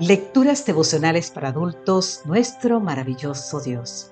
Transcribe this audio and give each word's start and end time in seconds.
Lecturas 0.00 0.66
devocionales 0.66 1.30
para 1.30 1.50
adultos, 1.50 2.22
nuestro 2.24 2.80
maravilloso 2.80 3.60
Dios. 3.60 4.10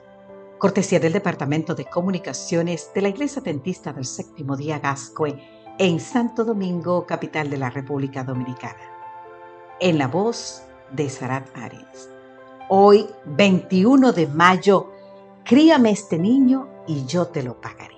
Cortesía 0.58 1.00
del 1.00 1.12
Departamento 1.12 1.74
de 1.74 1.86
Comunicaciones 1.86 2.92
de 2.94 3.02
la 3.02 3.08
Iglesia 3.08 3.42
Adventista 3.42 3.92
del 3.92 4.04
Séptimo 4.04 4.56
Día 4.56 4.78
Gascue 4.78 5.42
en 5.80 5.98
Santo 5.98 6.44
Domingo, 6.44 7.04
capital 7.04 7.50
de 7.50 7.56
la 7.56 7.68
República 7.68 8.22
Dominicana. 8.22 8.78
En 9.80 9.98
la 9.98 10.06
voz 10.06 10.62
de 10.92 11.10
Sarat 11.10 11.48
Arias. 11.56 12.08
Hoy, 12.68 13.08
21 13.24 14.12
de 14.12 14.28
mayo, 14.28 14.92
críame 15.44 15.90
este 15.90 16.16
niño 16.16 16.68
y 16.86 17.06
yo 17.06 17.26
te 17.26 17.42
lo 17.42 17.60
pagaré. 17.60 17.96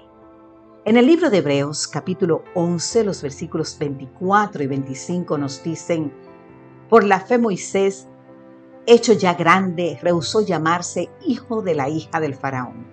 En 0.87 0.97
el 0.97 1.07
libro 1.07 1.29
de 1.29 1.39
Hebreos, 1.39 1.87
capítulo 1.87 2.45
11, 2.55 3.05
los 3.05 3.21
versículos 3.21 3.79
24 3.79 4.63
y 4.63 4.67
25 4.69 5.37
nos 5.37 5.63
dicen, 5.63 6.24
por 6.89 7.05
la 7.05 7.21
fe 7.21 7.39
Moisés, 7.39 8.07
hecho 8.87 9.13
ya 9.13 9.35
grande, 9.35 9.99
rehusó 10.03 10.43
llamarse 10.43 11.11
hijo 11.27 11.63
de 11.63 11.75
la 11.75 11.89
hija 11.89 12.21
del 12.21 12.35
faraón, 12.35 12.87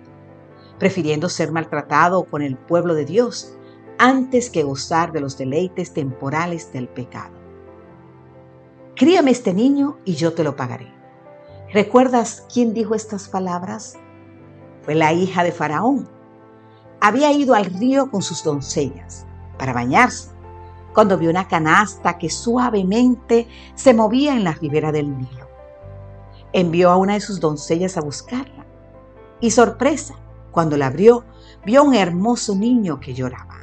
prefiriendo 0.78 1.28
ser 1.28 1.52
maltratado 1.52 2.24
con 2.24 2.42
el 2.42 2.56
pueblo 2.56 2.94
de 2.94 3.04
Dios 3.04 3.56
antes 3.98 4.50
que 4.50 4.62
gozar 4.62 5.12
de 5.12 5.20
los 5.20 5.38
deleites 5.38 5.92
temporales 5.92 6.72
del 6.72 6.88
pecado. 6.88 7.34
Críame 8.96 9.30
este 9.30 9.54
niño 9.54 9.98
y 10.04 10.14
yo 10.14 10.32
te 10.32 10.44
lo 10.44 10.56
pagaré. 10.56 10.92
¿Recuerdas 11.72 12.46
quién 12.52 12.74
dijo 12.74 12.94
estas 12.94 13.28
palabras? 13.28 13.96
Fue 14.82 14.94
la 14.94 15.12
hija 15.12 15.44
de 15.44 15.52
Faraón, 15.52 16.08
había 17.04 17.32
ido 17.32 17.54
al 17.54 17.64
río 17.64 18.10
con 18.10 18.22
sus 18.22 18.44
doncellas 18.44 19.26
para 19.58 19.72
bañarse, 19.72 20.31
cuando 20.92 21.18
vio 21.18 21.30
una 21.30 21.48
canasta 21.48 22.18
que 22.18 22.30
suavemente 22.30 23.48
se 23.74 23.94
movía 23.94 24.34
en 24.34 24.44
la 24.44 24.52
ribera 24.52 24.92
del 24.92 25.16
Nilo. 25.16 25.48
Envió 26.52 26.90
a 26.90 26.96
una 26.96 27.14
de 27.14 27.20
sus 27.20 27.40
doncellas 27.40 27.96
a 27.96 28.02
buscarla 28.02 28.66
y 29.40 29.50
sorpresa, 29.50 30.14
cuando 30.50 30.76
la 30.76 30.86
abrió, 30.86 31.24
vio 31.64 31.82
un 31.82 31.94
hermoso 31.94 32.54
niño 32.54 33.00
que 33.00 33.14
lloraba. 33.14 33.58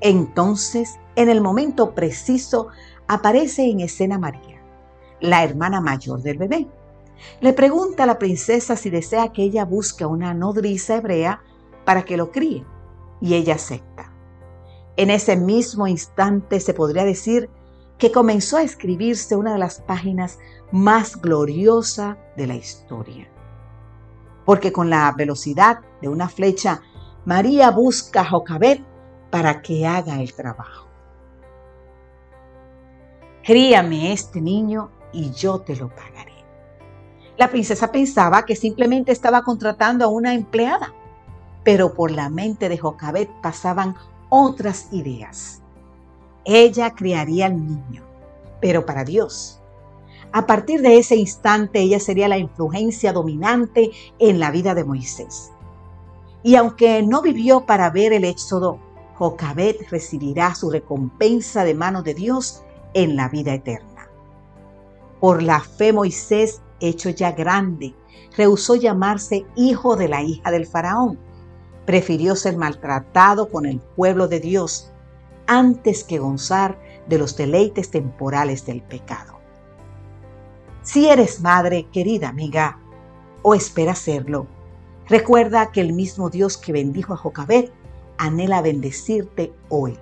Entonces, 0.00 0.98
en 1.16 1.28
el 1.28 1.40
momento 1.40 1.94
preciso, 1.94 2.68
aparece 3.06 3.70
en 3.70 3.80
escena 3.80 4.18
María, 4.18 4.60
la 5.20 5.44
hermana 5.44 5.80
mayor 5.80 6.22
del 6.22 6.38
bebé. 6.38 6.66
Le 7.40 7.52
pregunta 7.52 8.02
a 8.02 8.06
la 8.06 8.18
princesa 8.18 8.76
si 8.76 8.90
desea 8.90 9.32
que 9.32 9.42
ella 9.42 9.64
busque 9.64 10.04
una 10.04 10.34
nodriza 10.34 10.96
hebrea 10.96 11.42
para 11.84 12.04
que 12.04 12.16
lo 12.16 12.32
críe, 12.32 12.64
y 13.20 13.34
ella 13.34 13.54
acepta. 13.54 14.13
En 14.96 15.10
ese 15.10 15.36
mismo 15.36 15.86
instante 15.86 16.60
se 16.60 16.74
podría 16.74 17.04
decir 17.04 17.50
que 17.98 18.12
comenzó 18.12 18.58
a 18.58 18.62
escribirse 18.62 19.36
una 19.36 19.52
de 19.52 19.58
las 19.58 19.80
páginas 19.80 20.38
más 20.70 21.20
gloriosas 21.20 22.16
de 22.36 22.46
la 22.46 22.54
historia. 22.54 23.28
Porque 24.44 24.72
con 24.72 24.90
la 24.90 25.12
velocidad 25.16 25.80
de 26.00 26.08
una 26.08 26.28
flecha, 26.28 26.82
María 27.24 27.70
busca 27.70 28.20
a 28.20 28.30
Jocabet 28.30 28.82
para 29.30 29.62
que 29.62 29.86
haga 29.86 30.20
el 30.20 30.34
trabajo. 30.34 30.88
Críame 33.42 34.12
este 34.12 34.40
niño 34.40 34.90
y 35.12 35.30
yo 35.32 35.60
te 35.60 35.76
lo 35.76 35.88
pagaré. 35.88 36.32
La 37.36 37.50
princesa 37.50 37.90
pensaba 37.90 38.44
que 38.44 38.54
simplemente 38.54 39.12
estaba 39.12 39.42
contratando 39.42 40.04
a 40.04 40.08
una 40.08 40.34
empleada 40.34 40.94
pero 41.64 41.94
por 41.94 42.10
la 42.10 42.28
mente 42.28 42.68
de 42.68 42.78
Jocabet 42.78 43.30
pasaban 43.42 43.96
otras 44.36 44.88
ideas. 44.90 45.62
Ella 46.44 46.90
criaría 46.94 47.46
al 47.46 47.56
niño, 47.56 48.02
pero 48.60 48.84
para 48.84 49.04
Dios. 49.04 49.60
A 50.32 50.44
partir 50.44 50.82
de 50.82 50.98
ese 50.98 51.14
instante 51.14 51.78
ella 51.78 52.00
sería 52.00 52.26
la 52.26 52.36
influencia 52.36 53.12
dominante 53.12 53.92
en 54.18 54.40
la 54.40 54.50
vida 54.50 54.74
de 54.74 54.82
Moisés. 54.82 55.52
Y 56.42 56.56
aunque 56.56 57.00
no 57.04 57.22
vivió 57.22 57.64
para 57.64 57.90
ver 57.90 58.12
el 58.12 58.24
éxodo, 58.24 58.80
Jocabet 59.14 59.88
recibirá 59.90 60.56
su 60.56 60.68
recompensa 60.68 61.62
de 61.62 61.74
mano 61.74 62.02
de 62.02 62.14
Dios 62.14 62.64
en 62.92 63.14
la 63.14 63.28
vida 63.28 63.54
eterna. 63.54 64.08
Por 65.20 65.44
la 65.44 65.60
fe 65.60 65.92
Moisés, 65.92 66.60
hecho 66.80 67.08
ya 67.08 67.30
grande, 67.30 67.94
rehusó 68.36 68.74
llamarse 68.74 69.46
hijo 69.54 69.94
de 69.94 70.08
la 70.08 70.22
hija 70.24 70.50
del 70.50 70.66
faraón 70.66 71.20
prefirió 71.86 72.36
ser 72.36 72.56
maltratado 72.56 73.48
con 73.48 73.66
el 73.66 73.80
pueblo 73.80 74.28
de 74.28 74.40
Dios 74.40 74.90
antes 75.46 76.04
que 76.04 76.18
gozar 76.18 76.78
de 77.06 77.18
los 77.18 77.36
deleites 77.36 77.90
temporales 77.90 78.64
del 78.64 78.82
pecado. 78.82 79.38
Si 80.82 81.08
eres 81.08 81.40
madre, 81.40 81.86
querida 81.92 82.28
amiga, 82.28 82.78
o 83.42 83.54
esperas 83.54 83.98
serlo, 83.98 84.46
recuerda 85.08 85.70
que 85.70 85.80
el 85.80 85.92
mismo 85.92 86.30
Dios 86.30 86.56
que 86.56 86.72
bendijo 86.72 87.12
a 87.12 87.16
Jocabet 87.16 87.72
anhela 88.16 88.62
bendecirte 88.62 89.52
hoy. 89.68 89.98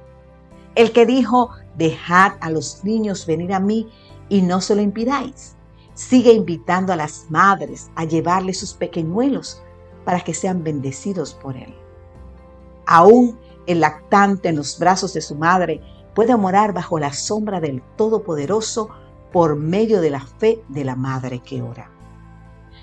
El 0.75 0.93
que 0.93 1.07
dijo, 1.07 1.51
dejad 1.77 2.33
a 2.41 2.51
los 2.51 2.85
niños 2.85 3.27
venir 3.27 3.53
a 3.53 3.61
mí 3.61 3.89
y 4.29 4.43
no 4.43 4.61
se 4.61 4.75
lo 4.75 4.83
impidáis. 4.83 5.57
Sigue 5.95 6.33
invitando 6.33 6.93
a 6.93 6.97
las 6.97 7.27
madres 7.31 7.91
a 7.95 8.05
llevarle 8.05 8.55
sus 8.55 8.73
pequeñuelos 8.75 9.63
para 10.05 10.21
que 10.21 10.35
sean 10.35 10.63
bendecidos 10.65 11.35
por 11.35 11.57
Él. 11.57 11.75
Aún 12.87 13.39
el 13.67 13.81
lactante 13.81 14.49
en 14.49 14.57
los 14.57 14.79
brazos 14.79 15.15
de 15.15 15.21
su 15.21 15.35
madre 15.35 15.81
puede 16.15 16.37
morar 16.37 16.73
bajo 16.73 16.99
la 16.99 17.13
sombra 17.13 17.61
del 17.61 17.83
Todopoderoso 17.97 18.91
por 19.33 19.57
medio 19.57 20.01
de 20.01 20.11
la 20.11 20.21
fe 20.21 20.63
de 20.69 20.85
la 20.85 20.97
madre 20.97 21.41
que 21.41 21.63
ora. 21.63 21.91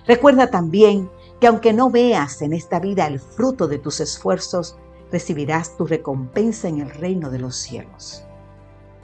Recuerda 0.08 0.50
también 0.50 1.10
que 1.40 1.48
aunque 1.48 1.74
no 1.74 1.90
veas 1.90 2.42
en 2.42 2.54
esta 2.54 2.80
vida 2.80 3.08
el 3.08 3.20
fruto 3.20 3.68
de 3.68 3.78
tus 3.78 4.00
esfuerzos, 4.00 4.78
recibirás 5.12 5.78
tu 5.78 5.86
recompensa 5.86 6.68
en 6.68 6.80
el 6.80 6.90
reino 6.90 7.30
de 7.30 7.40
los 7.40 7.56
cielos. 7.56 8.24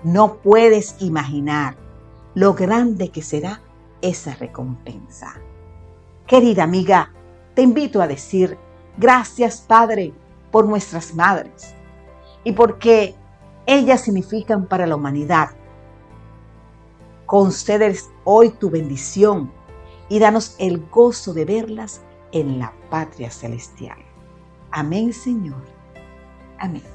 No 0.03 0.37
puedes 0.37 0.95
imaginar 0.99 1.77
lo 2.33 2.53
grande 2.53 3.09
que 3.09 3.21
será 3.21 3.61
esa 4.01 4.35
recompensa. 4.35 5.35
Querida 6.27 6.63
amiga, 6.63 7.13
te 7.55 7.61
invito 7.61 8.01
a 8.01 8.07
decir, 8.07 8.57
gracias 8.97 9.61
Padre 9.61 10.13
por 10.51 10.67
nuestras 10.67 11.15
madres 11.15 11.73
y 12.43 12.51
porque 12.51 13.15
ellas 13.65 14.01
significan 14.01 14.67
para 14.67 14.85
la 14.85 14.95
humanidad. 14.95 15.49
Concedes 17.25 18.09
hoy 18.23 18.51
tu 18.51 18.69
bendición 18.69 19.51
y 20.09 20.19
danos 20.19 20.55
el 20.59 20.85
gozo 20.91 21.33
de 21.33 21.45
verlas 21.45 22.01
en 22.31 22.59
la 22.59 22.73
patria 22.89 23.31
celestial. 23.31 23.97
Amén, 24.71 25.13
Señor. 25.13 25.63
Amén. 26.59 26.94